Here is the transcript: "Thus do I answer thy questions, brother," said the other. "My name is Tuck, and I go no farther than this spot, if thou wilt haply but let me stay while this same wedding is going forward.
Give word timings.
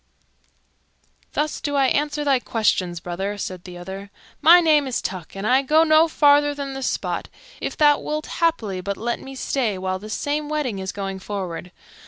"Thus 1.33 1.61
do 1.61 1.75
I 1.75 1.85
answer 1.85 2.23
thy 2.23 2.39
questions, 2.39 2.99
brother," 2.99 3.37
said 3.37 3.65
the 3.65 3.77
other. 3.77 4.09
"My 4.41 4.59
name 4.59 4.87
is 4.87 4.99
Tuck, 4.99 5.35
and 5.35 5.45
I 5.45 5.61
go 5.61 5.83
no 5.83 6.07
farther 6.07 6.55
than 6.55 6.73
this 6.73 6.87
spot, 6.89 7.29
if 7.61 7.77
thou 7.77 7.99
wilt 7.99 8.25
haply 8.41 8.81
but 8.81 8.97
let 8.97 9.19
me 9.19 9.35
stay 9.35 9.77
while 9.77 9.99
this 9.99 10.15
same 10.15 10.49
wedding 10.49 10.79
is 10.79 10.91
going 10.91 11.19
forward. 11.19 11.71